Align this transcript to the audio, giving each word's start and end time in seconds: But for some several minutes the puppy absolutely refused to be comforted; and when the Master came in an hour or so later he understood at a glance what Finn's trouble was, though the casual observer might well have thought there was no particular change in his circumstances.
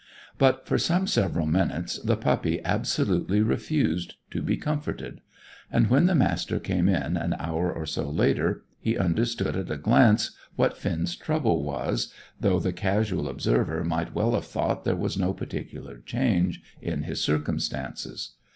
But 0.39 0.65
for 0.65 0.79
some 0.79 1.05
several 1.05 1.45
minutes 1.45 1.99
the 1.99 2.17
puppy 2.17 2.59
absolutely 2.65 3.41
refused 3.41 4.15
to 4.31 4.41
be 4.41 4.57
comforted; 4.57 5.21
and 5.71 5.91
when 5.91 6.07
the 6.07 6.15
Master 6.15 6.59
came 6.59 6.89
in 6.89 7.15
an 7.17 7.35
hour 7.37 7.71
or 7.71 7.85
so 7.85 8.09
later 8.09 8.63
he 8.79 8.97
understood 8.97 9.55
at 9.55 9.69
a 9.69 9.77
glance 9.77 10.31
what 10.55 10.75
Finn's 10.75 11.15
trouble 11.15 11.61
was, 11.61 12.11
though 12.39 12.57
the 12.59 12.73
casual 12.73 13.29
observer 13.29 13.83
might 13.83 14.15
well 14.15 14.33
have 14.33 14.45
thought 14.45 14.85
there 14.85 14.95
was 14.95 15.19
no 15.19 15.33
particular 15.35 15.99
change 16.03 16.63
in 16.81 17.03
his 17.03 17.23
circumstances. 17.23 18.31